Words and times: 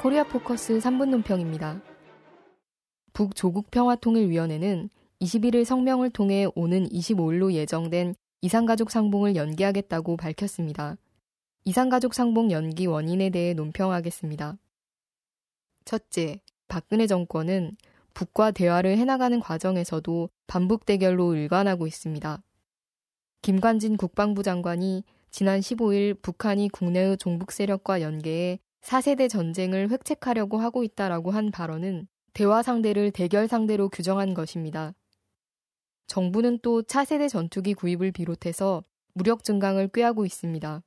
코리아 0.00 0.24
포커스 0.24 0.78
3분 0.78 1.10
논평입니다. 1.10 1.82
북조국평화통일위원회는 3.12 4.88
21일 5.20 5.66
성명을 5.66 6.08
통해 6.08 6.46
오는 6.54 6.88
25일로 6.88 7.52
예정된 7.52 8.14
이산가족 8.40 8.90
상봉을 8.90 9.36
연기하겠다고 9.36 10.16
밝혔습니다. 10.16 10.96
이산가족 11.66 12.14
상봉 12.14 12.50
연기 12.50 12.86
원인에 12.86 13.28
대해 13.28 13.52
논평하겠습니다. 13.52 14.56
첫째, 15.84 16.40
박근혜 16.66 17.06
정권은 17.06 17.76
북과 18.14 18.52
대화를 18.52 18.96
해나가는 18.96 19.38
과정에서도 19.38 20.30
반복 20.46 20.86
대결로 20.86 21.34
일관하고 21.34 21.86
있습니다. 21.86 22.42
김관진 23.42 23.98
국방부 23.98 24.42
장관이 24.42 25.04
지난 25.30 25.60
15일 25.60 26.22
북한이 26.22 26.70
국내의 26.70 27.18
종북 27.18 27.52
세력과 27.52 28.00
연계해 28.00 28.60
4세대 28.82 29.28
전쟁을 29.28 29.90
획책하려고 29.90 30.58
하고 30.58 30.84
있다라고 30.84 31.30
한 31.30 31.50
발언은 31.50 32.08
대화 32.32 32.62
상대를 32.62 33.10
대결 33.10 33.48
상대로 33.48 33.88
규정한 33.88 34.34
것입니다. 34.34 34.94
정부는 36.06 36.58
또 36.62 36.82
차세대 36.82 37.28
전투기 37.28 37.74
구입을 37.74 38.12
비롯해서 38.12 38.82
무력 39.12 39.44
증강을 39.44 39.88
꾀하고 39.88 40.24
있습니다. 40.24 40.82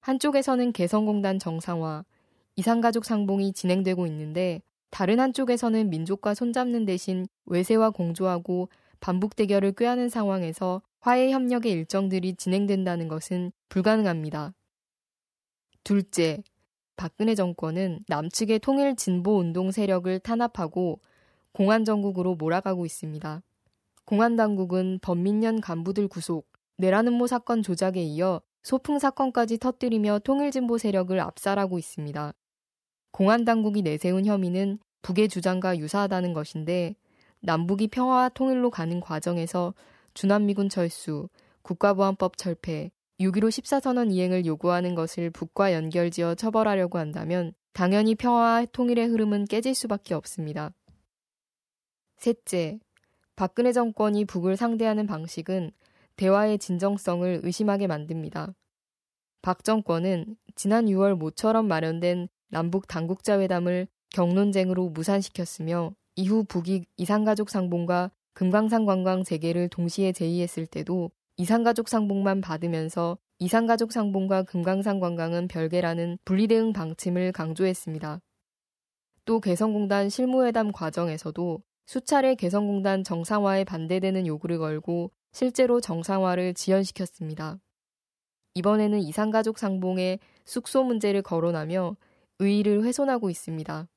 한쪽에서는 0.00 0.72
개성공단 0.72 1.38
정상화, 1.38 2.04
이산가족 2.56 3.04
상봉이 3.04 3.52
진행되고 3.52 4.06
있는데 4.06 4.60
다른 4.90 5.18
한쪽에서는 5.18 5.90
민족과 5.90 6.34
손잡는 6.34 6.84
대신 6.84 7.26
외세와 7.46 7.90
공조하고 7.90 8.68
반복 9.00 9.34
대결을 9.34 9.72
꾀하는 9.72 10.08
상황에서 10.08 10.82
화해 11.00 11.30
협력의 11.32 11.72
일정들이 11.72 12.36
진행된다는 12.36 13.08
것은 13.08 13.50
불가능합니다. 13.68 14.54
둘째, 15.82 16.42
박근혜 16.96 17.34
정권은 17.34 18.04
남측의 18.08 18.60
통일 18.60 18.96
진보 18.96 19.38
운동 19.38 19.70
세력을 19.70 20.18
탄압하고 20.20 21.00
공안 21.52 21.84
정국으로 21.84 22.34
몰아가고 22.34 22.86
있습니다. 22.86 23.42
공안 24.04 24.36
당국은 24.36 24.98
범민련 25.00 25.60
간부들 25.60 26.08
구속, 26.08 26.48
내라는모 26.76 27.26
사건 27.26 27.62
조작에 27.62 28.02
이어 28.02 28.40
소풍 28.62 28.98
사건까지 28.98 29.58
터뜨리며 29.58 30.20
통일 30.24 30.50
진보 30.50 30.78
세력을 30.78 31.18
압살하고 31.18 31.78
있습니다. 31.78 32.32
공안 33.12 33.44
당국이 33.44 33.82
내세운 33.82 34.26
혐의는 34.26 34.78
북의 35.02 35.28
주장과 35.28 35.78
유사하다는 35.78 36.32
것인데 36.32 36.96
남북이 37.40 37.88
평화와 37.88 38.30
통일로 38.30 38.70
가는 38.70 39.00
과정에서 39.00 39.74
주남미군 40.14 40.68
철수, 40.70 41.28
국가보안법 41.62 42.36
철폐, 42.36 42.90
6.15 43.20 43.48
14선언 43.48 44.10
이행을 44.12 44.44
요구하는 44.44 44.94
것을 44.94 45.30
북과 45.30 45.72
연결지어 45.72 46.34
처벌하려고 46.34 46.98
한다면 46.98 47.52
당연히 47.72 48.14
평화와 48.14 48.66
통일의 48.72 49.06
흐름은 49.06 49.44
깨질 49.44 49.74
수밖에 49.74 50.14
없습니다. 50.14 50.72
셋째, 52.16 52.78
박근혜 53.36 53.72
정권이 53.72 54.24
북을 54.24 54.56
상대하는 54.56 55.06
방식은 55.06 55.70
대화의 56.16 56.58
진정성을 56.58 57.40
의심하게 57.42 57.86
만듭니다. 57.86 58.54
박 59.42 59.62
정권은 59.62 60.36
지난 60.54 60.86
6월 60.86 61.14
모처럼 61.14 61.66
마련된 61.66 62.28
남북 62.48 62.88
당국자 62.88 63.40
회담을 63.40 63.88
경론쟁으로 64.10 64.90
무산시켰으며 64.90 65.94
이후 66.16 66.44
북이 66.44 66.86
이산가족 66.96 67.50
상봉과 67.50 68.12
금강산 68.32 68.86
관광 68.86 69.24
재개를 69.24 69.68
동시에 69.68 70.12
제의했을 70.12 70.66
때도 70.66 71.10
이산가족 71.36 71.88
상봉만 71.88 72.40
받으면서 72.40 73.18
이산가족 73.40 73.90
상봉과 73.90 74.44
금강산 74.44 75.00
관광은 75.00 75.48
별개라는 75.48 76.18
분리대응 76.24 76.72
방침을 76.72 77.32
강조했습니다. 77.32 78.20
또 79.24 79.40
개성공단 79.40 80.10
실무회담 80.10 80.70
과정에서도 80.70 81.60
수차례 81.86 82.36
개성공단 82.36 83.02
정상화에 83.02 83.64
반대되는 83.64 84.28
요구를 84.28 84.58
걸고 84.58 85.10
실제로 85.32 85.80
정상화를 85.80 86.54
지연시켰습니다. 86.54 87.58
이번에는 88.54 89.00
이산가족 89.00 89.58
상봉에 89.58 90.20
숙소 90.44 90.84
문제를 90.84 91.22
거론하며 91.22 91.96
의의를 92.38 92.84
훼손하고 92.84 93.28
있습니다. 93.28 93.88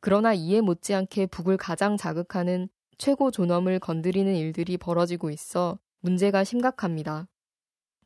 그러나 0.00 0.32
이에 0.32 0.62
못지않게 0.62 1.26
북을 1.26 1.58
가장 1.58 1.98
자극하는 1.98 2.70
최고 2.96 3.30
존엄을 3.30 3.78
건드리는 3.78 4.34
일들이 4.34 4.78
벌어지고 4.78 5.28
있어 5.28 5.78
문제가 6.00 6.44
심각합니다. 6.44 7.28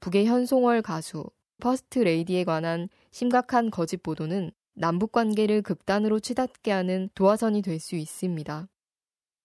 북의 0.00 0.26
현송월 0.26 0.82
가수, 0.82 1.24
퍼스트 1.60 2.00
레이디에 2.00 2.42
관한 2.44 2.88
심각한 3.12 3.70
거짓 3.70 4.02
보도는 4.02 4.50
남북 4.74 5.12
관계를 5.12 5.62
극단으로 5.62 6.18
치닫게 6.18 6.72
하는 6.72 7.08
도화선이 7.14 7.62
될 7.62 7.78
수 7.78 7.94
있습니다. 7.94 8.68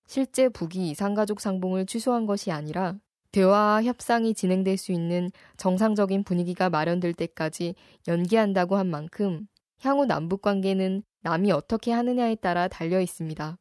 실제 0.08 0.50
북이 0.50 0.90
이산가족 0.90 1.40
상봉을 1.40 1.86
취소한 1.86 2.26
것이 2.26 2.52
아니라 2.52 2.96
대화와 3.32 3.84
협상이 3.84 4.34
진행될 4.34 4.78
수 4.78 4.92
있는 4.92 5.30
정상적인 5.58 6.24
분위기가 6.24 6.72
마련될 6.72 7.14
때까지 7.14 7.76
연기한다고 8.08 8.76
한 8.76 8.88
만큼 8.88 9.46
향후 9.82 10.06
남북 10.06 10.42
관계는 10.42 11.04
남이 11.22 11.52
어떻게 11.52 11.92
하느냐에 11.92 12.34
따라 12.34 12.68
달려 12.68 13.00
있습니다. 13.00 13.60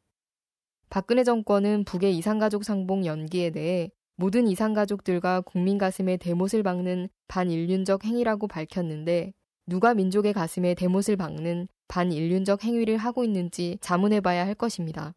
박근혜 0.89 1.23
정권은 1.23 1.83
북의 1.83 2.17
이산가족 2.17 2.63
상봉 2.63 3.05
연기에 3.05 3.51
대해 3.51 3.91
모든 4.19 4.49
이산가족들과 4.49 5.39
국민 5.39 5.77
가슴에 5.77 6.17
대못을 6.17 6.61
박는 6.61 7.07
반인륜적 7.29 8.03
행위라고 8.03 8.49
밝혔는데 8.49 9.31
누가 9.65 9.93
민족의 9.93 10.33
가슴에 10.33 10.75
대못을 10.75 11.15
박는 11.15 11.69
반인륜적 11.87 12.65
행위를 12.65 12.97
하고 12.97 13.23
있는지 13.23 13.77
자문해봐야 13.79 14.45
할 14.45 14.55
것입니다. 14.55 15.13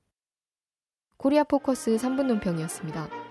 코리아 1.16 1.42
포커스 1.42 1.96
3분 1.96 2.26
논평이었습니다. 2.26 3.21